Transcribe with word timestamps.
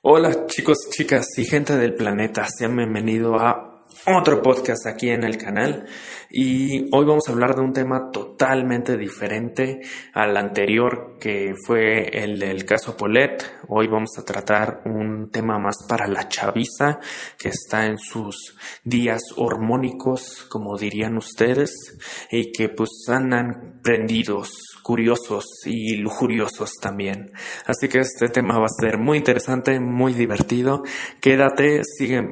Hola 0.00 0.46
chicos, 0.46 0.76
chicas 0.92 1.26
y 1.38 1.44
gente 1.44 1.76
del 1.76 1.92
planeta, 1.92 2.46
sean 2.48 2.76
bienvenidos 2.76 3.42
a 3.42 3.67
otro 4.16 4.40
podcast 4.40 4.86
aquí 4.86 5.10
en 5.10 5.22
el 5.22 5.36
canal 5.36 5.86
y 6.30 6.94
hoy 6.94 7.04
vamos 7.06 7.28
a 7.28 7.32
hablar 7.32 7.54
de 7.54 7.62
un 7.62 7.72
tema 7.72 8.10
totalmente 8.10 8.96
diferente 8.96 9.80
al 10.12 10.36
anterior 10.36 11.16
que 11.20 11.54
fue 11.66 12.08
el 12.22 12.38
del 12.38 12.64
caso 12.64 12.96
Polet. 12.96 13.44
Hoy 13.68 13.86
vamos 13.86 14.10
a 14.18 14.24
tratar 14.24 14.82
un 14.84 15.30
tema 15.30 15.58
más 15.58 15.76
para 15.88 16.06
la 16.06 16.28
chaviza 16.28 17.00
que 17.38 17.48
está 17.48 17.86
en 17.86 17.98
sus 17.98 18.56
días 18.84 19.22
hormónicos, 19.36 20.46
como 20.50 20.76
dirían 20.76 21.16
ustedes, 21.16 21.96
y 22.30 22.52
que 22.52 22.68
pues 22.68 22.90
andan 23.08 23.80
prendidos 23.82 24.50
curiosos 24.82 25.44
y 25.66 25.96
lujuriosos 25.96 26.72
también. 26.80 27.30
Así 27.66 27.88
que 27.88 27.98
este 27.98 28.28
tema 28.28 28.58
va 28.58 28.66
a 28.66 28.80
ser 28.80 28.98
muy 28.98 29.18
interesante, 29.18 29.80
muy 29.80 30.14
divertido. 30.14 30.82
Quédate, 31.20 31.82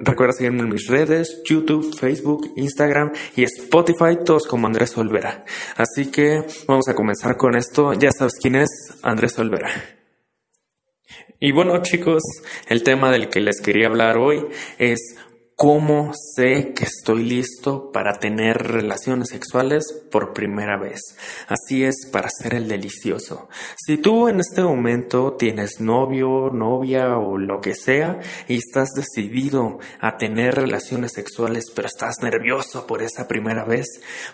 recuerda 0.02 0.32
seguirme 0.32 0.60
en 0.60 0.68
mis 0.70 0.86
redes, 0.86 1.42
YouTube, 1.44 1.65
Facebook, 1.98 2.52
Instagram 2.56 3.12
y 3.36 3.44
Spotify, 3.44 4.18
todos 4.24 4.46
como 4.46 4.66
Andrés 4.66 4.96
Olvera. 4.96 5.44
Así 5.76 6.10
que 6.10 6.44
vamos 6.66 6.88
a 6.88 6.94
comenzar 6.94 7.36
con 7.36 7.56
esto. 7.56 7.92
Ya 7.92 8.10
sabes 8.10 8.34
quién 8.40 8.56
es 8.56 8.68
Andrés 9.02 9.38
Olvera. 9.38 9.70
Y 11.38 11.52
bueno 11.52 11.82
chicos, 11.82 12.22
el 12.66 12.82
tema 12.82 13.10
del 13.10 13.28
que 13.28 13.40
les 13.40 13.60
quería 13.60 13.88
hablar 13.88 14.16
hoy 14.16 14.46
es 14.78 15.16
¿Cómo 15.58 16.12
sé 16.12 16.74
que 16.74 16.84
estoy 16.84 17.24
listo 17.24 17.90
para 17.90 18.18
tener 18.18 18.58
relaciones 18.58 19.30
sexuales 19.30 19.90
por 20.10 20.34
primera 20.34 20.76
vez? 20.76 21.16
Así 21.48 21.82
es, 21.82 22.06
para 22.12 22.28
ser 22.28 22.52
el 22.52 22.68
delicioso. 22.68 23.48
Si 23.74 23.96
tú 23.96 24.28
en 24.28 24.40
este 24.40 24.62
momento 24.62 25.32
tienes 25.38 25.80
novio, 25.80 26.50
novia 26.52 27.16
o 27.16 27.38
lo 27.38 27.62
que 27.62 27.74
sea 27.74 28.20
y 28.48 28.58
estás 28.58 28.90
decidido 28.94 29.78
a 29.98 30.18
tener 30.18 30.56
relaciones 30.56 31.12
sexuales 31.12 31.70
pero 31.74 31.88
estás 31.88 32.16
nervioso 32.22 32.86
por 32.86 33.00
esa 33.00 33.26
primera 33.26 33.64
vez, 33.64 33.86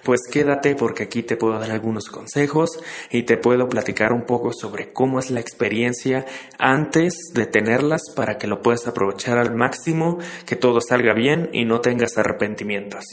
pues 0.02 0.22
quédate 0.28 0.74
porque 0.74 1.04
aquí 1.04 1.22
te 1.22 1.36
puedo 1.36 1.56
dar 1.56 1.70
algunos 1.70 2.08
consejos 2.08 2.80
y 3.12 3.22
te 3.22 3.36
puedo 3.36 3.68
platicar 3.68 4.12
un 4.12 4.22
poco 4.22 4.52
sobre 4.52 4.92
cómo 4.92 5.20
es 5.20 5.30
la 5.30 5.38
experiencia 5.38 6.26
antes 6.58 7.14
de 7.32 7.46
tenerlas 7.46 8.02
para 8.16 8.38
que 8.38 8.48
lo 8.48 8.60
puedas 8.60 8.88
aprovechar 8.88 9.38
al 9.38 9.54
máximo, 9.54 10.18
que 10.46 10.56
todo 10.56 10.80
salga 10.80 11.11
bien 11.12 11.50
y 11.52 11.64
no 11.64 11.80
tengas 11.80 12.18
arrepentimientos. 12.18 13.04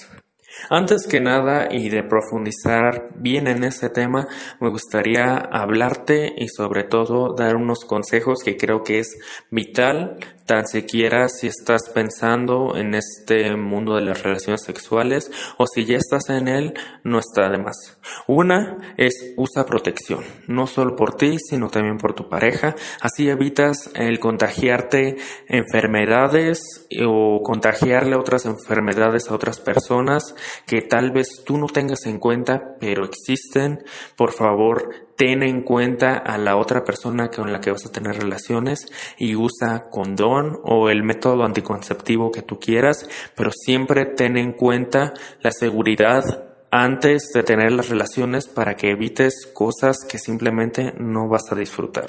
Antes 0.69 1.07
que 1.07 1.21
nada 1.21 1.69
y 1.71 1.89
de 1.89 2.03
profundizar 2.03 3.09
bien 3.15 3.47
en 3.47 3.63
este 3.63 3.89
tema, 3.89 4.27
me 4.59 4.69
gustaría 4.69 5.37
hablarte 5.37 6.33
y 6.37 6.47
sobre 6.49 6.83
todo 6.83 7.33
dar 7.35 7.55
unos 7.55 7.85
consejos 7.85 8.39
que 8.43 8.57
creo 8.57 8.83
que 8.83 8.99
es 8.99 9.17
vital 9.51 10.17
tan 10.49 10.65
siquiera 10.65 11.29
si 11.29 11.45
estás 11.45 11.91
pensando 11.93 12.75
en 12.75 12.95
este 12.95 13.55
mundo 13.55 13.93
de 13.93 14.01
las 14.01 14.23
relaciones 14.23 14.63
sexuales 14.63 15.29
o 15.59 15.67
si 15.67 15.85
ya 15.85 15.97
estás 15.97 16.27
en 16.29 16.47
él, 16.47 16.73
no 17.03 17.19
está 17.19 17.51
de 17.51 17.59
más. 17.59 17.99
Una 18.25 18.95
es 18.97 19.35
usa 19.37 19.67
protección, 19.67 20.23
no 20.47 20.65
solo 20.65 20.95
por 20.95 21.13
ti, 21.13 21.37
sino 21.37 21.69
también 21.69 21.99
por 21.99 22.15
tu 22.15 22.29
pareja. 22.29 22.75
Así 22.99 23.29
evitas 23.29 23.91
el 23.93 24.19
contagiarte 24.19 25.17
enfermedades 25.47 26.87
o 27.05 27.43
contagiarle 27.43 28.15
otras 28.15 28.47
enfermedades 28.47 29.29
a 29.29 29.35
otras 29.35 29.59
personas 29.59 30.33
que 30.65 30.81
tal 30.81 31.11
vez 31.11 31.43
tú 31.45 31.59
no 31.59 31.67
tengas 31.67 32.07
en 32.07 32.17
cuenta, 32.17 32.75
pero 32.79 33.05
existen. 33.05 33.83
Por 34.15 34.31
favor, 34.31 35.08
ten 35.19 35.43
en 35.43 35.63
cuenta 35.63 36.15
a 36.15 36.37
la 36.37 36.55
otra 36.55 36.85
persona 36.85 37.27
con 37.27 37.51
la 37.51 37.59
que 37.59 37.71
vas 37.71 37.85
a 37.85 37.91
tener 37.91 38.15
relaciones 38.15 38.87
y 39.17 39.35
usa 39.35 39.89
condón 39.91 40.59
o 40.63 40.89
el 40.89 41.03
método 41.03 41.43
anticonceptivo 41.43 42.31
que 42.31 42.41
tú 42.41 42.57
quieras, 42.57 43.05
pero 43.35 43.51
siempre 43.51 44.05
ten 44.05 44.37
en 44.37 44.53
cuenta 44.53 45.13
la 45.41 45.51
seguridad 45.51 46.23
antes 46.71 47.31
de 47.33 47.43
tener 47.43 47.73
las 47.73 47.89
relaciones 47.89 48.47
para 48.47 48.75
que 48.75 48.91
evites 48.91 49.45
cosas 49.53 49.97
que 50.09 50.19
simplemente 50.19 50.93
no 50.97 51.27
vas 51.27 51.51
a 51.51 51.55
disfrutar. 51.55 52.05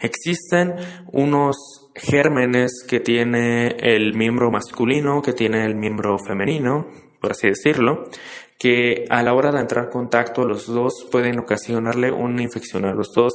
Existen 0.00 0.76
unos 1.10 1.56
gérmenes 1.96 2.84
que 2.86 3.00
tiene 3.00 3.74
el 3.80 4.14
miembro 4.14 4.52
masculino, 4.52 5.20
que 5.20 5.32
tiene 5.32 5.64
el 5.64 5.74
miembro 5.74 6.16
femenino, 6.24 6.86
por 7.20 7.32
así 7.32 7.48
decirlo, 7.48 8.04
que 8.58 9.04
a 9.10 9.22
la 9.22 9.34
hora 9.34 9.52
de 9.52 9.60
entrar 9.60 9.86
en 9.86 9.90
contacto 9.90 10.44
los 10.44 10.66
dos 10.66 11.06
pueden 11.10 11.38
ocasionarle 11.38 12.10
una 12.10 12.42
infección 12.42 12.84
a 12.84 12.94
los 12.94 13.12
dos. 13.12 13.32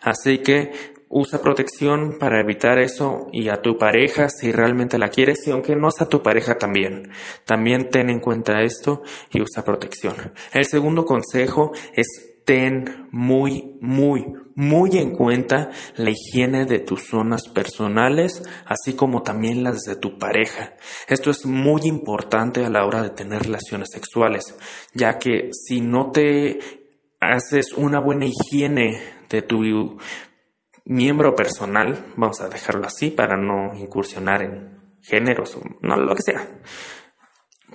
Así 0.00 0.38
que 0.38 0.72
usa 1.08 1.42
protección 1.42 2.16
para 2.18 2.40
evitar 2.40 2.78
eso 2.78 3.28
y 3.32 3.50
a 3.50 3.60
tu 3.60 3.76
pareja 3.76 4.30
si 4.30 4.50
realmente 4.50 4.98
la 4.98 5.10
quieres 5.10 5.46
y 5.46 5.50
aunque 5.50 5.76
no 5.76 5.90
sea 5.90 6.08
tu 6.08 6.22
pareja 6.22 6.56
también. 6.56 7.10
También 7.44 7.90
ten 7.90 8.08
en 8.08 8.20
cuenta 8.20 8.62
esto 8.62 9.02
y 9.30 9.42
usa 9.42 9.62
protección. 9.62 10.14
El 10.52 10.64
segundo 10.64 11.04
consejo 11.04 11.72
es 11.92 12.31
ten 12.44 13.08
muy, 13.10 13.76
muy, 13.80 14.26
muy 14.54 14.98
en 14.98 15.14
cuenta 15.14 15.70
la 15.96 16.10
higiene 16.10 16.64
de 16.66 16.80
tus 16.80 17.06
zonas 17.08 17.48
personales, 17.48 18.42
así 18.66 18.94
como 18.94 19.22
también 19.22 19.62
las 19.62 19.82
de 19.82 19.96
tu 19.96 20.18
pareja. 20.18 20.74
Esto 21.08 21.30
es 21.30 21.46
muy 21.46 21.82
importante 21.84 22.64
a 22.64 22.70
la 22.70 22.84
hora 22.84 23.02
de 23.02 23.10
tener 23.10 23.42
relaciones 23.42 23.88
sexuales, 23.92 24.56
ya 24.94 25.18
que 25.18 25.50
si 25.52 25.80
no 25.80 26.10
te 26.10 26.58
haces 27.20 27.72
una 27.72 28.00
buena 28.00 28.26
higiene 28.26 29.00
de 29.28 29.42
tu 29.42 29.98
miembro 30.84 31.34
personal, 31.34 32.06
vamos 32.16 32.40
a 32.40 32.48
dejarlo 32.48 32.86
así 32.86 33.10
para 33.10 33.36
no 33.36 33.74
incursionar 33.74 34.42
en 34.42 34.80
géneros 35.02 35.56
o 35.56 35.62
no, 35.80 35.96
lo 35.96 36.14
que 36.14 36.22
sea 36.22 36.48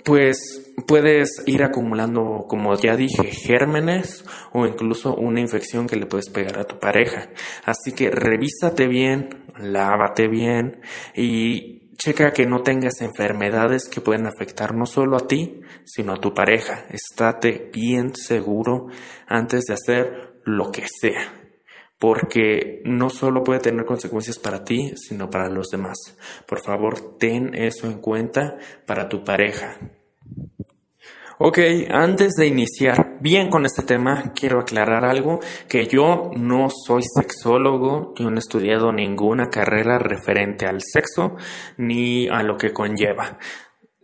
pues 0.04 0.72
puedes 0.86 1.42
ir 1.46 1.62
acumulando, 1.62 2.46
como 2.48 2.74
ya 2.76 2.96
dije, 2.96 3.30
gérmenes 3.30 4.24
o 4.52 4.66
incluso 4.66 5.14
una 5.14 5.40
infección 5.40 5.86
que 5.86 5.96
le 5.96 6.06
puedes 6.06 6.30
pegar 6.30 6.58
a 6.58 6.64
tu 6.64 6.78
pareja. 6.78 7.28
Así 7.64 7.92
que 7.92 8.10
revísate 8.10 8.86
bien, 8.86 9.44
lávate 9.58 10.28
bien 10.28 10.80
y 11.14 11.94
checa 11.96 12.32
que 12.32 12.46
no 12.46 12.62
tengas 12.62 13.00
enfermedades 13.00 13.88
que 13.88 14.00
pueden 14.00 14.26
afectar 14.26 14.74
no 14.74 14.86
solo 14.86 15.16
a 15.16 15.26
ti, 15.26 15.60
sino 15.84 16.12
a 16.14 16.20
tu 16.20 16.32
pareja. 16.32 16.84
Estate 16.90 17.70
bien 17.72 18.14
seguro 18.14 18.86
antes 19.26 19.64
de 19.64 19.74
hacer 19.74 20.40
lo 20.44 20.70
que 20.70 20.86
sea 20.88 21.47
porque 21.98 22.80
no 22.84 23.10
solo 23.10 23.42
puede 23.42 23.60
tener 23.60 23.84
consecuencias 23.84 24.38
para 24.38 24.64
ti, 24.64 24.92
sino 24.96 25.28
para 25.30 25.48
los 25.48 25.68
demás. 25.68 25.96
Por 26.46 26.60
favor, 26.60 27.18
ten 27.18 27.54
eso 27.54 27.86
en 27.86 28.00
cuenta 28.00 28.56
para 28.86 29.08
tu 29.08 29.24
pareja. 29.24 29.78
Ok, 31.40 31.58
antes 31.90 32.34
de 32.34 32.48
iniciar 32.48 33.18
bien 33.20 33.48
con 33.48 33.64
este 33.64 33.84
tema, 33.84 34.32
quiero 34.34 34.58
aclarar 34.58 35.04
algo, 35.04 35.38
que 35.68 35.86
yo 35.86 36.32
no 36.36 36.68
soy 36.68 37.02
sexólogo, 37.04 38.12
yo 38.16 38.28
no 38.28 38.36
he 38.36 38.40
estudiado 38.40 38.92
ninguna 38.92 39.48
carrera 39.48 40.00
referente 40.00 40.66
al 40.66 40.80
sexo 40.82 41.36
ni 41.76 42.26
a 42.26 42.42
lo 42.42 42.56
que 42.56 42.72
conlleva. 42.72 43.38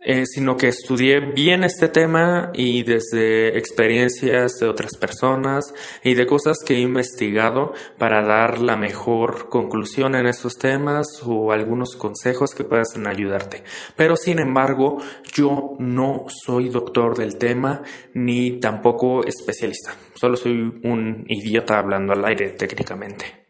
Eh, 0.07 0.27
sino 0.27 0.55
que 0.55 0.67
estudié 0.67 1.19
bien 1.19 1.63
este 1.63 1.87
tema 1.87 2.51
y 2.53 2.83
desde 2.83 3.57
experiencias 3.57 4.59
de 4.59 4.67
otras 4.67 4.95
personas 4.97 5.73
y 6.03 6.13
de 6.13 6.27
cosas 6.27 6.59
que 6.63 6.75
he 6.75 6.79
investigado 6.79 7.73
para 7.97 8.21
dar 8.21 8.61
la 8.61 8.75
mejor 8.75 9.49
conclusión 9.49 10.13
en 10.13 10.27
estos 10.27 10.59
temas 10.59 11.23
o 11.25 11.51
algunos 11.51 11.95
consejos 11.95 12.53
que 12.53 12.63
puedan 12.63 13.07
ayudarte. 13.07 13.63
Pero 13.95 14.15
sin 14.15 14.37
embargo, 14.37 14.99
yo 15.33 15.75
no 15.79 16.25
soy 16.29 16.69
doctor 16.69 17.17
del 17.17 17.37
tema 17.37 17.81
ni 18.13 18.59
tampoco 18.59 19.25
especialista. 19.25 19.95
Solo 20.13 20.37
soy 20.37 20.81
un 20.83 21.25
idiota 21.27 21.79
hablando 21.79 22.13
al 22.13 22.23
aire 22.25 22.49
técnicamente. 22.49 23.44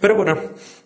Pero 0.00 0.16
bueno, 0.16 0.36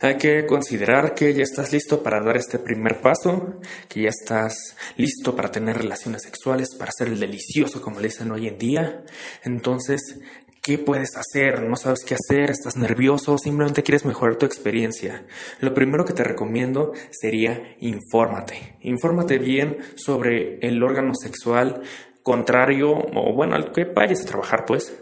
hay 0.00 0.16
que 0.16 0.46
considerar 0.46 1.14
que 1.14 1.34
ya 1.34 1.42
estás 1.42 1.72
listo 1.72 2.02
para 2.02 2.20
dar 2.20 2.36
este 2.36 2.58
primer 2.58 3.00
paso, 3.00 3.60
que 3.88 4.02
ya 4.02 4.08
estás 4.08 4.76
listo 4.96 5.34
para 5.34 5.50
tener 5.50 5.78
relaciones 5.78 6.22
sexuales, 6.22 6.74
para 6.78 6.92
ser 6.92 7.08
el 7.08 7.20
delicioso 7.20 7.80
como 7.80 8.00
le 8.00 8.08
dicen 8.08 8.30
hoy 8.30 8.48
en 8.48 8.58
día. 8.58 9.04
Entonces, 9.44 10.18
¿qué 10.62 10.78
puedes 10.78 11.16
hacer? 11.16 11.62
¿No 11.62 11.76
sabes 11.76 12.04
qué 12.04 12.14
hacer? 12.14 12.50
¿Estás 12.50 12.76
nervioso? 12.76 13.38
¿Simplemente 13.38 13.82
quieres 13.82 14.04
mejorar 14.04 14.36
tu 14.36 14.46
experiencia? 14.46 15.24
Lo 15.60 15.74
primero 15.74 16.04
que 16.04 16.12
te 16.12 16.24
recomiendo 16.24 16.92
sería 17.10 17.76
infórmate. 17.80 18.76
Infórmate 18.80 19.38
bien 19.38 19.78
sobre 19.96 20.58
el 20.60 20.82
órgano 20.82 21.14
sexual 21.14 21.82
contrario 22.22 22.90
o 22.92 23.32
bueno, 23.32 23.54
al 23.54 23.72
que 23.72 23.84
vayas 23.84 24.20
a 24.22 24.26
trabajar 24.26 24.66
pues 24.66 24.94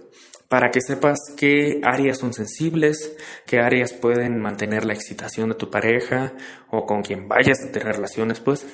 para 0.48 0.70
que 0.70 0.80
sepas 0.80 1.18
qué 1.36 1.80
áreas 1.82 2.18
son 2.18 2.32
sensibles, 2.32 3.16
qué 3.46 3.58
áreas 3.58 3.92
pueden 3.92 4.40
mantener 4.40 4.84
la 4.84 4.94
excitación 4.94 5.48
de 5.48 5.56
tu 5.56 5.70
pareja 5.70 6.34
o 6.70 6.86
con 6.86 7.02
quien 7.02 7.28
vayas 7.28 7.62
a 7.62 7.72
tener 7.72 7.96
relaciones, 7.96 8.40
pues, 8.40 8.66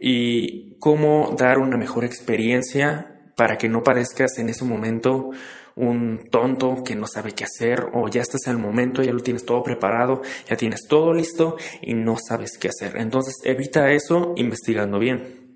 y 0.00 0.76
cómo 0.78 1.34
dar 1.36 1.58
una 1.58 1.76
mejor 1.76 2.04
experiencia 2.04 3.14
para 3.36 3.58
que 3.58 3.68
no 3.68 3.82
parezcas 3.82 4.38
en 4.38 4.48
ese 4.48 4.64
momento 4.64 5.30
un 5.78 6.28
tonto 6.28 6.82
que 6.84 6.96
no 6.96 7.06
sabe 7.06 7.32
qué 7.32 7.44
hacer 7.44 7.86
o 7.92 8.08
ya 8.08 8.20
estás 8.20 8.46
en 8.46 8.54
el 8.54 8.58
momento, 8.58 9.02
ya 9.02 9.12
lo 9.12 9.20
tienes 9.20 9.44
todo 9.44 9.62
preparado, 9.62 10.22
ya 10.48 10.56
tienes 10.56 10.88
todo 10.88 11.14
listo 11.14 11.56
y 11.80 11.94
no 11.94 12.16
sabes 12.16 12.58
qué 12.58 12.68
hacer. 12.68 12.96
Entonces 12.96 13.36
evita 13.44 13.92
eso 13.92 14.34
investigando 14.36 14.98
bien. 14.98 15.48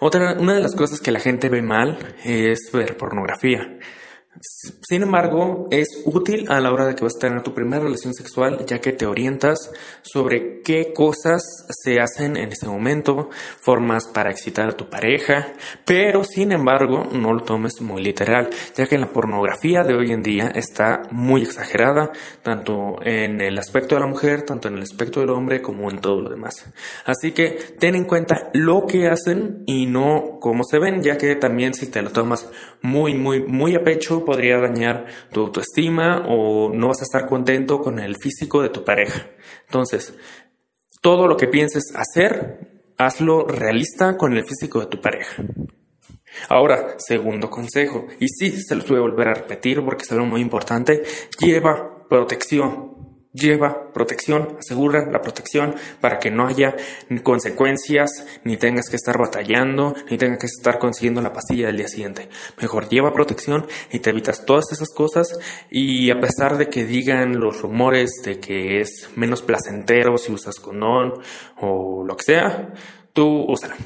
Otra, 0.00 0.36
una 0.38 0.54
de 0.54 0.60
las 0.60 0.74
cosas 0.74 1.00
que 1.00 1.12
la 1.12 1.20
gente 1.20 1.48
ve 1.48 1.62
mal 1.62 2.16
es 2.24 2.70
ver 2.72 2.96
pornografía. 2.96 3.78
Sin 4.40 5.02
embargo, 5.02 5.66
es 5.70 6.02
útil 6.04 6.50
a 6.50 6.60
la 6.60 6.72
hora 6.72 6.86
de 6.86 6.94
que 6.94 7.02
vas 7.02 7.16
a 7.16 7.20
tener 7.20 7.42
tu 7.42 7.54
primera 7.54 7.82
relación 7.82 8.14
sexual, 8.14 8.64
ya 8.66 8.80
que 8.80 8.92
te 8.92 9.06
orientas 9.06 9.70
sobre 10.02 10.62
qué 10.62 10.92
cosas 10.94 11.42
se 11.68 12.00
hacen 12.00 12.36
en 12.36 12.52
ese 12.52 12.66
momento, 12.66 13.30
formas 13.60 14.06
para 14.06 14.30
excitar 14.30 14.68
a 14.68 14.76
tu 14.76 14.88
pareja, 14.88 15.52
pero 15.84 16.24
sin 16.24 16.52
embargo, 16.52 17.08
no 17.12 17.32
lo 17.32 17.42
tomes 17.42 17.80
muy 17.80 18.02
literal, 18.02 18.50
ya 18.76 18.86
que 18.86 18.98
la 18.98 19.12
pornografía 19.12 19.82
de 19.82 19.94
hoy 19.94 20.12
en 20.12 20.22
día 20.22 20.48
está 20.54 21.02
muy 21.10 21.42
exagerada, 21.42 22.12
tanto 22.42 22.98
en 23.02 23.40
el 23.40 23.58
aspecto 23.58 23.96
de 23.96 24.02
la 24.02 24.06
mujer, 24.06 24.42
tanto 24.42 24.68
en 24.68 24.74
el 24.74 24.82
aspecto 24.82 25.20
del 25.20 25.30
hombre, 25.30 25.60
como 25.60 25.90
en 25.90 26.00
todo 26.00 26.20
lo 26.20 26.30
demás. 26.30 26.66
Así 27.04 27.32
que 27.32 27.58
ten 27.78 27.94
en 27.94 28.04
cuenta 28.04 28.50
lo 28.52 28.86
que 28.86 29.08
hacen 29.08 29.64
y 29.66 29.86
no 29.86 30.38
cómo 30.40 30.62
se 30.64 30.78
ven, 30.78 31.02
ya 31.02 31.18
que 31.18 31.34
también 31.34 31.74
si 31.74 31.86
te 31.86 32.02
lo 32.02 32.10
tomas 32.10 32.48
muy, 32.82 33.14
muy, 33.14 33.42
muy 33.42 33.74
a 33.74 33.82
pecho, 33.82 34.17
podría 34.24 34.58
dañar 34.58 35.06
tu 35.32 35.40
autoestima 35.40 36.24
o 36.28 36.72
no 36.72 36.88
vas 36.88 37.00
a 37.00 37.04
estar 37.04 37.26
contento 37.26 37.80
con 37.80 37.98
el 37.98 38.16
físico 38.16 38.62
de 38.62 38.70
tu 38.70 38.84
pareja. 38.84 39.26
Entonces, 39.66 40.14
todo 41.00 41.26
lo 41.26 41.36
que 41.36 41.48
pienses 41.48 41.92
hacer, 41.94 42.92
hazlo 42.96 43.46
realista 43.46 44.16
con 44.16 44.36
el 44.36 44.44
físico 44.44 44.80
de 44.80 44.86
tu 44.86 45.00
pareja. 45.00 45.42
Ahora, 46.48 46.94
segundo 46.98 47.50
consejo, 47.50 48.06
y 48.20 48.28
sí, 48.28 48.50
se 48.60 48.74
los 48.74 48.88
voy 48.88 48.98
a 48.98 49.02
volver 49.02 49.28
a 49.28 49.34
repetir 49.34 49.84
porque 49.84 50.04
es 50.04 50.12
algo 50.12 50.26
muy 50.26 50.40
importante, 50.40 51.02
lleva 51.40 52.06
protección 52.08 52.97
lleva 53.32 53.92
protección, 53.92 54.56
asegura 54.58 55.06
la 55.10 55.20
protección 55.20 55.74
para 56.00 56.18
que 56.18 56.30
no 56.30 56.46
haya 56.46 56.74
consecuencias, 57.22 58.26
ni 58.44 58.56
tengas 58.56 58.88
que 58.88 58.96
estar 58.96 59.18
batallando, 59.18 59.94
ni 60.10 60.16
tengas 60.16 60.38
que 60.38 60.46
estar 60.46 60.78
consiguiendo 60.78 61.20
la 61.20 61.32
pastilla 61.32 61.66
del 61.66 61.76
día 61.76 61.88
siguiente. 61.88 62.28
Mejor 62.60 62.88
lleva 62.88 63.12
protección 63.12 63.66
y 63.92 64.00
te 64.00 64.10
evitas 64.10 64.44
todas 64.44 64.72
esas 64.72 64.88
cosas 64.94 65.38
y 65.70 66.10
a 66.10 66.20
pesar 66.20 66.56
de 66.56 66.68
que 66.68 66.84
digan 66.84 67.38
los 67.38 67.60
rumores 67.62 68.10
de 68.24 68.40
que 68.40 68.80
es 68.80 69.08
menos 69.16 69.42
placentero 69.42 70.18
si 70.18 70.32
usas 70.32 70.56
condón 70.56 71.14
o 71.60 72.04
lo 72.04 72.16
que 72.16 72.24
sea, 72.24 72.72
tú 73.12 73.44
úsala. 73.48 73.76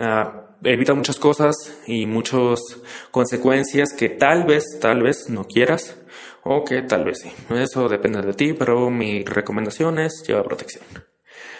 Ah, 0.00 0.46
evita 0.64 0.94
muchas 0.94 1.18
cosas 1.18 1.54
y 1.86 2.06
muchas 2.06 2.60
consecuencias 3.10 3.92
que 3.92 4.08
tal 4.08 4.44
vez, 4.44 4.64
tal 4.80 5.02
vez 5.02 5.28
no 5.28 5.44
quieras 5.44 5.96
o 6.48 6.64
tal 6.88 7.04
vez 7.04 7.18
sí. 7.22 7.32
Eso 7.54 7.88
depende 7.88 8.22
de 8.22 8.32
ti, 8.32 8.52
pero 8.52 8.90
mi 8.90 9.24
recomendación 9.24 9.98
es 9.98 10.22
llevar 10.26 10.44
protección. 10.44 10.84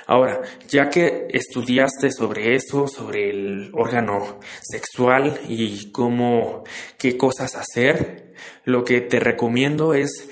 Ahora, 0.06 0.40
ya 0.68 0.88
que 0.88 1.26
estudiaste 1.30 2.12
sobre 2.12 2.54
eso, 2.54 2.86
sobre 2.86 3.30
el 3.30 3.70
órgano 3.74 4.38
sexual 4.62 5.40
y 5.48 5.90
cómo, 5.90 6.62
qué 6.96 7.16
cosas 7.16 7.56
hacer, 7.56 8.34
lo 8.64 8.84
que 8.84 9.00
te 9.00 9.18
recomiendo 9.18 9.94
es 9.94 10.28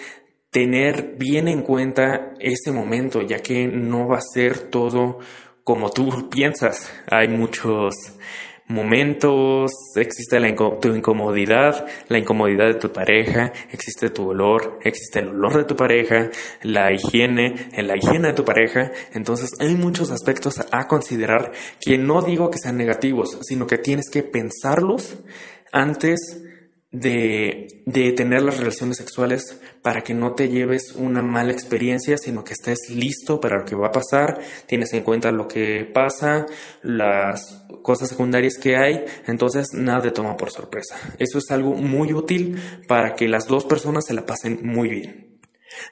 tener 0.50 1.16
bien 1.18 1.48
en 1.48 1.62
cuenta 1.62 2.34
ese 2.38 2.70
momento, 2.70 3.22
ya 3.22 3.40
que 3.40 3.66
no 3.66 4.06
va 4.06 4.18
a 4.18 4.32
ser 4.32 4.70
todo 4.70 5.18
como 5.64 5.90
tú 5.90 6.30
piensas. 6.30 6.92
Hay 7.10 7.26
muchos 7.26 7.94
momentos, 8.66 9.72
existe 9.96 10.40
la 10.40 10.54
tu 10.54 10.94
incomodidad, 10.94 11.86
la 12.08 12.18
incomodidad 12.18 12.66
de 12.66 12.74
tu 12.74 12.92
pareja, 12.92 13.52
existe 13.70 14.10
tu 14.10 14.30
olor, 14.30 14.78
existe 14.82 15.20
el 15.20 15.28
olor 15.28 15.58
de 15.58 15.64
tu 15.64 15.76
pareja, 15.76 16.30
la 16.62 16.92
higiene, 16.92 17.68
la 17.76 17.96
higiene 17.96 18.28
de 18.28 18.34
tu 18.34 18.44
pareja. 18.44 18.90
Entonces 19.12 19.50
hay 19.60 19.74
muchos 19.74 20.10
aspectos 20.10 20.60
a 20.70 20.86
considerar 20.86 21.52
que 21.80 21.98
no 21.98 22.22
digo 22.22 22.50
que 22.50 22.58
sean 22.58 22.76
negativos, 22.76 23.38
sino 23.42 23.66
que 23.66 23.78
tienes 23.78 24.08
que 24.10 24.22
pensarlos 24.22 25.18
antes 25.72 26.43
de, 26.94 27.82
de, 27.86 28.12
tener 28.12 28.42
las 28.42 28.58
relaciones 28.58 28.98
sexuales 28.98 29.60
para 29.82 30.02
que 30.02 30.14
no 30.14 30.34
te 30.34 30.48
lleves 30.48 30.92
una 30.96 31.22
mala 31.22 31.52
experiencia, 31.52 32.16
sino 32.16 32.44
que 32.44 32.52
estés 32.52 32.88
listo 32.88 33.40
para 33.40 33.58
lo 33.58 33.64
que 33.64 33.74
va 33.74 33.88
a 33.88 33.92
pasar, 33.92 34.38
tienes 34.66 34.92
en 34.92 35.02
cuenta 35.02 35.32
lo 35.32 35.48
que 35.48 35.90
pasa, 35.92 36.46
las 36.82 37.66
cosas 37.82 38.10
secundarias 38.10 38.58
que 38.62 38.76
hay, 38.76 39.04
entonces 39.26 39.70
nada 39.74 40.02
te 40.02 40.12
toma 40.12 40.36
por 40.36 40.52
sorpresa. 40.52 40.96
Eso 41.18 41.38
es 41.38 41.50
algo 41.50 41.74
muy 41.74 42.12
útil 42.12 42.60
para 42.86 43.16
que 43.16 43.26
las 43.26 43.48
dos 43.48 43.64
personas 43.64 44.06
se 44.06 44.14
la 44.14 44.24
pasen 44.24 44.60
muy 44.62 44.88
bien. 44.88 45.40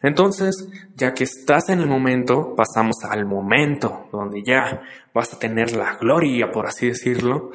Entonces, 0.02 0.68
ya 0.94 1.12
que 1.12 1.24
estás 1.24 1.68
en 1.68 1.80
el 1.80 1.88
momento, 1.88 2.54
pasamos 2.54 2.98
al 3.10 3.26
momento 3.26 4.08
donde 4.12 4.40
ya 4.46 4.82
vas 5.12 5.34
a 5.34 5.40
tener 5.40 5.72
la 5.72 5.96
gloria, 5.96 6.52
por 6.52 6.66
así 6.66 6.86
decirlo, 6.86 7.50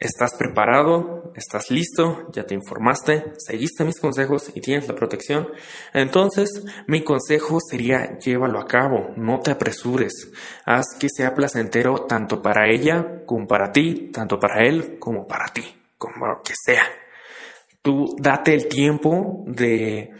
Estás 0.00 0.34
preparado, 0.38 1.17
estás 1.38 1.70
listo, 1.70 2.28
ya 2.32 2.44
te 2.44 2.54
informaste, 2.54 3.32
seguiste 3.38 3.84
mis 3.84 4.00
consejos 4.00 4.50
y 4.54 4.60
tienes 4.60 4.88
la 4.88 4.94
protección. 4.94 5.48
Entonces, 5.92 6.64
mi 6.86 7.02
consejo 7.02 7.58
sería 7.60 8.18
llévalo 8.18 8.60
a 8.60 8.66
cabo, 8.66 9.10
no 9.16 9.40
te 9.40 9.50
apresures. 9.50 10.30
Haz 10.64 10.86
que 10.98 11.08
sea 11.08 11.34
placentero 11.34 12.06
tanto 12.06 12.42
para 12.42 12.68
ella 12.68 13.24
como 13.26 13.46
para 13.46 13.72
ti, 13.72 14.10
tanto 14.12 14.38
para 14.38 14.66
él 14.66 14.98
como 14.98 15.26
para 15.26 15.46
ti, 15.48 15.62
como 15.96 16.26
lo 16.26 16.42
que 16.42 16.54
sea. 16.54 16.84
Tú 17.82 18.16
date 18.18 18.54
el 18.54 18.68
tiempo 18.68 19.44
de 19.46 20.10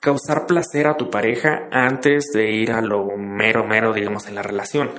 causar 0.00 0.46
placer 0.46 0.86
a 0.86 0.96
tu 0.96 1.10
pareja 1.10 1.68
antes 1.70 2.30
de 2.32 2.50
ir 2.50 2.72
a 2.72 2.80
lo 2.80 3.16
mero, 3.16 3.66
mero, 3.66 3.92
digamos, 3.92 4.26
en 4.26 4.34
la 4.34 4.42
relación, 4.42 4.90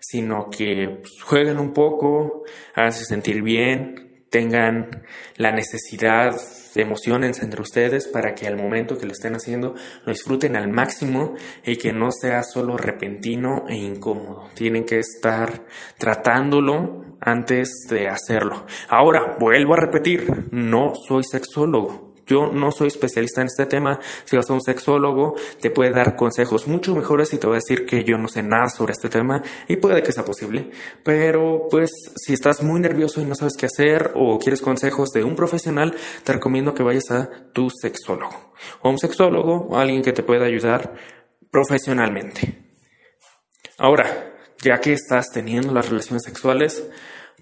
sino 0.00 0.50
que 0.50 0.98
pues, 1.00 1.22
jueguen 1.22 1.58
un 1.58 1.72
poco, 1.72 2.44
háganse 2.74 3.04
sentir 3.04 3.42
bien, 3.42 4.09
tengan 4.30 5.02
la 5.36 5.52
necesidad 5.52 6.34
de 6.74 6.82
emociones 6.82 7.42
entre 7.42 7.60
ustedes 7.60 8.06
para 8.06 8.34
que 8.34 8.46
al 8.46 8.56
momento 8.56 8.96
que 8.96 9.06
lo 9.06 9.12
estén 9.12 9.34
haciendo 9.34 9.74
lo 10.04 10.12
disfruten 10.12 10.56
al 10.56 10.68
máximo 10.68 11.34
y 11.64 11.76
que 11.76 11.92
no 11.92 12.10
sea 12.12 12.42
solo 12.44 12.76
repentino 12.76 13.64
e 13.68 13.74
incómodo. 13.74 14.48
Tienen 14.54 14.84
que 14.84 15.00
estar 15.00 15.64
tratándolo 15.98 17.04
antes 17.20 17.86
de 17.90 18.08
hacerlo. 18.08 18.66
Ahora, 18.88 19.36
vuelvo 19.38 19.74
a 19.74 19.80
repetir, 19.80 20.26
no 20.52 20.94
soy 20.94 21.24
sexólogo 21.24 22.09
yo 22.30 22.46
no 22.52 22.70
soy 22.70 22.88
especialista 22.88 23.40
en 23.40 23.48
este 23.48 23.66
tema. 23.66 23.98
Si 24.24 24.36
vas 24.36 24.48
a 24.48 24.52
un 24.52 24.62
sexólogo, 24.62 25.34
te 25.60 25.70
puede 25.70 25.90
dar 25.90 26.14
consejos 26.14 26.68
mucho 26.68 26.94
mejores 26.94 27.32
y 27.34 27.38
te 27.38 27.46
va 27.46 27.54
a 27.54 27.56
decir 27.56 27.84
que 27.84 28.04
yo 28.04 28.16
no 28.16 28.28
sé 28.28 28.42
nada 28.42 28.68
sobre 28.68 28.92
este 28.92 29.08
tema 29.08 29.42
y 29.66 29.76
puede 29.76 30.02
que 30.02 30.12
sea 30.12 30.24
posible. 30.24 30.70
Pero 31.02 31.66
pues 31.68 31.90
si 32.16 32.32
estás 32.32 32.62
muy 32.62 32.80
nervioso 32.80 33.20
y 33.20 33.24
no 33.24 33.34
sabes 33.34 33.54
qué 33.58 33.66
hacer 33.66 34.12
o 34.14 34.38
quieres 34.38 34.60
consejos 34.60 35.10
de 35.10 35.24
un 35.24 35.34
profesional, 35.34 35.94
te 36.22 36.32
recomiendo 36.32 36.72
que 36.72 36.84
vayas 36.84 37.10
a 37.10 37.28
tu 37.52 37.68
sexólogo 37.68 38.52
o 38.82 38.90
un 38.90 38.98
sexólogo 38.98 39.66
o 39.68 39.76
alguien 39.76 40.02
que 40.02 40.12
te 40.12 40.22
pueda 40.22 40.46
ayudar 40.46 40.94
profesionalmente. 41.50 42.70
Ahora, 43.76 44.34
ya 44.62 44.80
que 44.80 44.92
estás 44.92 45.30
teniendo 45.32 45.72
las 45.72 45.88
relaciones 45.88 46.22
sexuales, 46.24 46.84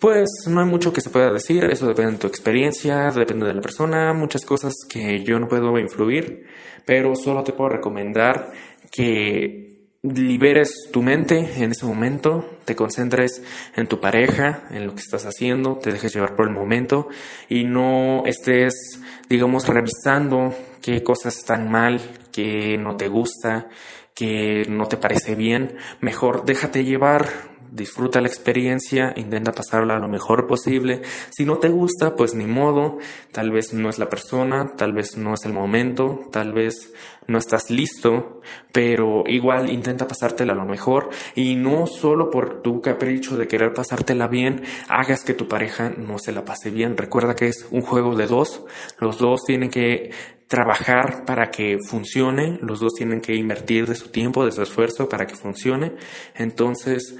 pues 0.00 0.28
no 0.48 0.60
hay 0.60 0.66
mucho 0.66 0.92
que 0.92 1.00
se 1.00 1.10
pueda 1.10 1.32
decir, 1.32 1.64
eso 1.64 1.86
depende 1.86 2.12
de 2.12 2.18
tu 2.18 2.26
experiencia, 2.26 3.10
depende 3.10 3.46
de 3.46 3.54
la 3.54 3.60
persona, 3.60 4.12
muchas 4.12 4.44
cosas 4.44 4.74
que 4.88 5.22
yo 5.24 5.38
no 5.38 5.48
puedo 5.48 5.78
influir, 5.78 6.46
pero 6.84 7.14
solo 7.14 7.42
te 7.44 7.52
puedo 7.52 7.70
recomendar 7.70 8.52
que 8.90 9.68
liberes 10.02 10.88
tu 10.92 11.02
mente 11.02 11.62
en 11.62 11.72
ese 11.72 11.84
momento, 11.84 12.58
te 12.64 12.76
concentres 12.76 13.42
en 13.74 13.88
tu 13.88 14.00
pareja, 14.00 14.64
en 14.70 14.86
lo 14.86 14.94
que 14.94 15.00
estás 15.00 15.26
haciendo, 15.26 15.76
te 15.76 15.92
dejes 15.92 16.14
llevar 16.14 16.36
por 16.36 16.46
el 16.46 16.54
momento 16.54 17.08
y 17.48 17.64
no 17.64 18.24
estés, 18.24 19.00
digamos, 19.28 19.66
revisando 19.66 20.54
qué 20.82 21.02
cosas 21.02 21.36
están 21.38 21.70
mal, 21.70 22.00
qué 22.32 22.78
no 22.78 22.96
te 22.96 23.08
gusta, 23.08 23.68
qué 24.14 24.64
no 24.68 24.86
te 24.86 24.96
parece 24.96 25.34
bien. 25.34 25.76
Mejor 26.00 26.44
déjate 26.44 26.84
llevar, 26.84 27.28
disfruta 27.70 28.20
la 28.20 28.28
experiencia, 28.28 29.12
intenta 29.16 29.52
pasarla 29.52 29.98
lo 29.98 30.08
mejor 30.08 30.46
posible. 30.46 31.02
Si 31.30 31.44
no 31.44 31.58
te 31.58 31.68
gusta, 31.68 32.16
pues 32.16 32.34
ni 32.34 32.46
modo, 32.46 32.98
tal 33.32 33.50
vez 33.50 33.72
no 33.72 33.88
es 33.88 33.98
la 33.98 34.08
persona, 34.08 34.72
tal 34.76 34.92
vez 34.92 35.16
no 35.16 35.34
es 35.34 35.44
el 35.44 35.52
momento, 35.52 36.20
tal 36.32 36.52
vez 36.52 36.92
no 37.26 37.38
estás 37.38 37.70
listo, 37.70 38.40
pero 38.72 39.24
igual 39.26 39.70
intenta 39.70 40.08
pasártela 40.08 40.54
lo 40.54 40.64
mejor 40.64 41.10
y 41.34 41.56
no 41.56 41.86
solo 41.86 42.30
por 42.30 42.62
tu 42.62 42.80
capricho 42.80 43.36
de 43.36 43.46
querer 43.46 43.74
pasártela 43.74 44.28
bien, 44.28 44.62
hagas 44.88 45.24
que 45.24 45.34
tu 45.34 45.46
pareja 45.46 45.90
no 45.90 46.18
se 46.18 46.32
la 46.32 46.44
pase 46.44 46.70
bien. 46.70 46.96
Recuerda 46.96 47.34
que 47.36 47.48
es 47.48 47.66
un 47.70 47.82
juego 47.82 48.16
de 48.16 48.26
dos, 48.26 48.64
los 48.98 49.18
dos 49.18 49.44
tienen 49.44 49.70
que 49.70 50.10
trabajar 50.48 51.26
para 51.26 51.50
que 51.50 51.76
funcione, 51.86 52.58
los 52.62 52.80
dos 52.80 52.94
tienen 52.94 53.20
que 53.20 53.34
invertir 53.34 53.86
de 53.86 53.94
su 53.94 54.08
tiempo, 54.08 54.46
de 54.46 54.52
su 54.52 54.62
esfuerzo 54.62 55.08
para 55.08 55.26
que 55.26 55.36
funcione. 55.36 55.92
Entonces, 56.34 57.16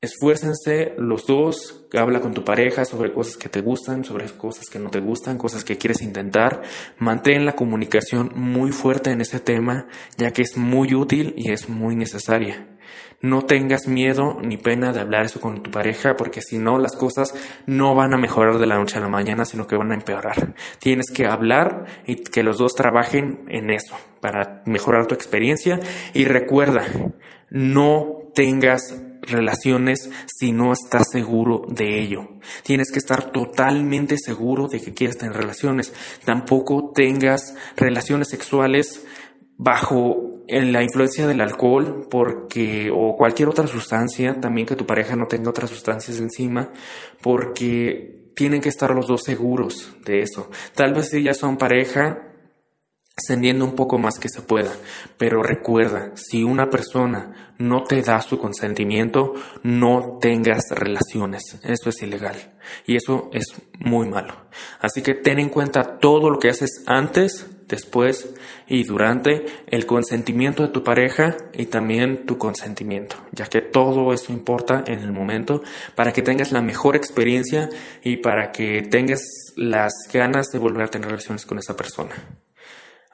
Esfuércense 0.00 0.94
los 0.96 1.26
dos, 1.26 1.84
habla 1.92 2.20
con 2.20 2.32
tu 2.32 2.44
pareja 2.44 2.84
sobre 2.84 3.12
cosas 3.12 3.36
que 3.36 3.48
te 3.48 3.62
gustan, 3.62 4.04
sobre 4.04 4.26
cosas 4.26 4.70
que 4.70 4.78
no 4.78 4.90
te 4.90 5.00
gustan, 5.00 5.38
cosas 5.38 5.64
que 5.64 5.76
quieres 5.76 6.02
intentar. 6.02 6.62
Mantén 6.98 7.44
la 7.44 7.56
comunicación 7.56 8.30
muy 8.36 8.70
fuerte 8.70 9.10
en 9.10 9.20
ese 9.20 9.40
tema, 9.40 9.88
ya 10.16 10.30
que 10.30 10.42
es 10.42 10.56
muy 10.56 10.94
útil 10.94 11.34
y 11.36 11.50
es 11.50 11.68
muy 11.68 11.96
necesaria. 11.96 12.78
No 13.20 13.44
tengas 13.44 13.88
miedo 13.88 14.38
ni 14.40 14.56
pena 14.56 14.92
de 14.92 15.00
hablar 15.00 15.24
eso 15.24 15.40
con 15.40 15.64
tu 15.64 15.72
pareja, 15.72 16.14
porque 16.14 16.42
si 16.42 16.58
no, 16.58 16.78
las 16.78 16.94
cosas 16.94 17.34
no 17.66 17.96
van 17.96 18.14
a 18.14 18.18
mejorar 18.18 18.58
de 18.58 18.66
la 18.68 18.78
noche 18.78 18.98
a 18.98 19.00
la 19.00 19.08
mañana, 19.08 19.44
sino 19.44 19.66
que 19.66 19.76
van 19.76 19.90
a 19.90 19.96
empeorar. 19.96 20.54
Tienes 20.78 21.10
que 21.10 21.26
hablar 21.26 21.86
y 22.06 22.22
que 22.22 22.44
los 22.44 22.58
dos 22.58 22.76
trabajen 22.76 23.46
en 23.48 23.70
eso 23.70 23.96
para 24.20 24.62
mejorar 24.64 25.08
tu 25.08 25.16
experiencia. 25.16 25.80
Y 26.14 26.24
recuerda, 26.26 26.84
no 27.50 28.30
tengas 28.32 28.94
relaciones 29.30 30.10
si 30.26 30.52
no 30.52 30.72
estás 30.72 31.10
seguro 31.10 31.62
de 31.68 32.00
ello. 32.00 32.28
Tienes 32.62 32.90
que 32.90 32.98
estar 32.98 33.30
totalmente 33.30 34.16
seguro 34.18 34.68
de 34.68 34.80
que 34.80 34.94
quieres 34.94 35.18
tener 35.18 35.36
relaciones. 35.36 35.92
Tampoco 36.24 36.92
tengas 36.94 37.54
relaciones 37.76 38.28
sexuales 38.28 39.04
bajo 39.56 40.44
la 40.48 40.82
influencia 40.82 41.26
del 41.26 41.40
alcohol 41.40 42.06
porque 42.10 42.90
o 42.92 43.16
cualquier 43.16 43.48
otra 43.48 43.66
sustancia, 43.66 44.40
también 44.40 44.66
que 44.66 44.76
tu 44.76 44.86
pareja 44.86 45.16
no 45.16 45.26
tenga 45.26 45.50
otras 45.50 45.70
sustancias 45.70 46.20
encima, 46.20 46.72
porque 47.20 48.32
tienen 48.34 48.60
que 48.60 48.68
estar 48.68 48.94
los 48.94 49.08
dos 49.08 49.24
seguros 49.24 49.96
de 50.04 50.22
eso. 50.22 50.50
Tal 50.74 50.94
vez 50.94 51.10
si 51.10 51.22
ya 51.22 51.34
son 51.34 51.58
pareja, 51.58 52.27
ascendiendo 53.18 53.64
un 53.64 53.74
poco 53.74 53.98
más 53.98 54.18
que 54.18 54.28
se 54.28 54.42
pueda. 54.42 54.72
Pero 55.16 55.42
recuerda, 55.42 56.12
si 56.14 56.44
una 56.44 56.70
persona 56.70 57.54
no 57.58 57.84
te 57.84 58.02
da 58.02 58.20
su 58.22 58.38
consentimiento, 58.38 59.34
no 59.62 60.18
tengas 60.20 60.64
relaciones. 60.70 61.58
Eso 61.62 61.90
es 61.90 62.02
ilegal. 62.02 62.36
Y 62.86 62.96
eso 62.96 63.30
es 63.32 63.46
muy 63.78 64.08
malo. 64.08 64.34
Así 64.80 65.02
que 65.02 65.14
ten 65.14 65.38
en 65.38 65.48
cuenta 65.48 65.98
todo 65.98 66.30
lo 66.30 66.38
que 66.38 66.50
haces 66.50 66.84
antes, 66.86 67.46
después 67.66 68.34
y 68.66 68.84
durante 68.84 69.44
el 69.66 69.86
consentimiento 69.86 70.62
de 70.62 70.70
tu 70.70 70.82
pareja 70.82 71.36
y 71.52 71.66
también 71.66 72.24
tu 72.24 72.38
consentimiento, 72.38 73.16
ya 73.32 73.46
que 73.46 73.60
todo 73.60 74.12
eso 74.12 74.32
importa 74.32 74.84
en 74.86 75.00
el 75.00 75.12
momento 75.12 75.62
para 75.94 76.12
que 76.12 76.22
tengas 76.22 76.50
la 76.52 76.62
mejor 76.62 76.96
experiencia 76.96 77.68
y 78.02 78.16
para 78.16 78.52
que 78.52 78.82
tengas 78.82 79.22
las 79.56 79.92
ganas 80.12 80.46
de 80.50 80.58
volver 80.58 80.84
a 80.84 80.88
tener 80.88 81.08
relaciones 81.08 81.44
con 81.44 81.58
esa 81.58 81.76
persona. 81.76 82.14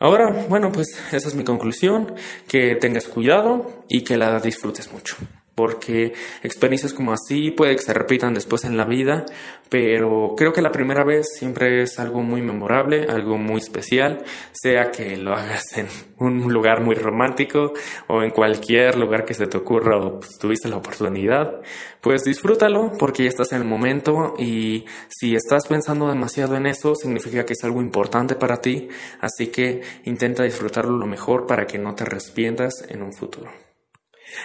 Ahora, 0.04 0.28
bueno, 0.50 0.70
pues 0.70 0.88
esa 1.12 1.28
es 1.28 1.34
mi 1.34 1.44
conclusión, 1.44 2.14
que 2.46 2.76
tengas 2.76 3.06
cuidado 3.06 3.84
y 3.88 4.04
que 4.04 4.18
la 4.18 4.38
disfrutes 4.38 4.92
mucho 4.92 5.16
porque 5.54 6.12
experiencias 6.42 6.92
como 6.92 7.12
así 7.12 7.50
puede 7.50 7.76
que 7.76 7.82
se 7.82 7.94
repitan 7.94 8.34
después 8.34 8.64
en 8.64 8.76
la 8.76 8.84
vida, 8.84 9.24
pero 9.68 10.34
creo 10.36 10.52
que 10.52 10.62
la 10.62 10.72
primera 10.72 11.04
vez 11.04 11.26
siempre 11.38 11.82
es 11.82 11.98
algo 11.98 12.22
muy 12.22 12.42
memorable, 12.42 13.06
algo 13.08 13.38
muy 13.38 13.58
especial, 13.58 14.24
sea 14.52 14.90
que 14.90 15.16
lo 15.16 15.34
hagas 15.34 15.76
en 15.76 15.88
un 16.18 16.52
lugar 16.52 16.82
muy 16.82 16.94
romántico 16.94 17.72
o 18.08 18.22
en 18.22 18.30
cualquier 18.30 18.96
lugar 18.96 19.24
que 19.24 19.34
se 19.34 19.46
te 19.46 19.56
ocurra 19.56 19.96
o 19.96 20.20
tuviste 20.40 20.68
la 20.68 20.76
oportunidad, 20.76 21.60
pues 22.00 22.24
disfrútalo 22.24 22.92
porque 22.98 23.24
ya 23.24 23.28
estás 23.28 23.52
en 23.52 23.62
el 23.62 23.68
momento 23.68 24.34
y 24.38 24.84
si 25.08 25.34
estás 25.34 25.66
pensando 25.66 26.08
demasiado 26.08 26.56
en 26.56 26.66
eso 26.66 26.94
significa 26.94 27.44
que 27.44 27.54
es 27.54 27.64
algo 27.64 27.80
importante 27.80 28.34
para 28.34 28.60
ti, 28.60 28.88
así 29.20 29.48
que 29.48 29.82
intenta 30.04 30.42
disfrutarlo 30.42 30.96
lo 30.96 31.06
mejor 31.06 31.46
para 31.46 31.66
que 31.66 31.78
no 31.78 31.94
te 31.94 32.04
arrepientas 32.04 32.84
en 32.88 33.02
un 33.02 33.12
futuro. 33.12 33.63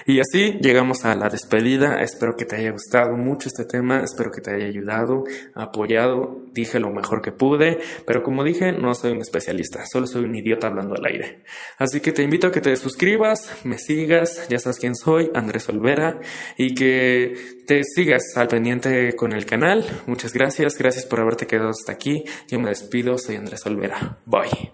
Y 0.05 0.19
así 0.19 0.57
llegamos 0.61 1.05
a 1.05 1.15
la 1.15 1.29
despedida. 1.29 2.01
Espero 2.01 2.35
que 2.35 2.45
te 2.45 2.55
haya 2.55 2.71
gustado 2.71 3.15
mucho 3.15 3.49
este 3.49 3.65
tema. 3.65 4.01
Espero 4.03 4.31
que 4.31 4.41
te 4.41 4.51
haya 4.51 4.65
ayudado, 4.65 5.23
apoyado. 5.55 6.41
Dije 6.53 6.79
lo 6.79 6.89
mejor 6.91 7.21
que 7.21 7.31
pude. 7.31 7.79
Pero 8.05 8.23
como 8.23 8.43
dije, 8.43 8.71
no 8.71 8.93
soy 8.93 9.11
un 9.11 9.21
especialista. 9.21 9.83
Solo 9.91 10.07
soy 10.07 10.25
un 10.25 10.35
idiota 10.35 10.67
hablando 10.67 10.95
al 10.95 11.05
aire. 11.05 11.43
Así 11.77 11.99
que 11.99 12.11
te 12.11 12.23
invito 12.23 12.47
a 12.47 12.51
que 12.51 12.61
te 12.61 12.75
suscribas, 12.75 13.51
me 13.63 13.77
sigas. 13.77 14.47
Ya 14.49 14.59
sabes 14.59 14.79
quién 14.79 14.95
soy, 14.95 15.31
Andrés 15.33 15.69
Olvera. 15.69 16.19
Y 16.57 16.73
que 16.75 17.35
te 17.65 17.83
sigas 17.83 18.23
al 18.35 18.47
pendiente 18.47 19.15
con 19.15 19.33
el 19.33 19.45
canal. 19.45 19.85
Muchas 20.07 20.33
gracias. 20.33 20.77
Gracias 20.77 21.05
por 21.05 21.19
haberte 21.19 21.47
quedado 21.47 21.69
hasta 21.69 21.91
aquí. 21.91 22.23
Yo 22.47 22.59
me 22.59 22.69
despido. 22.69 23.17
Soy 23.17 23.35
Andrés 23.35 23.65
Olvera. 23.65 24.19
Bye. 24.25 24.73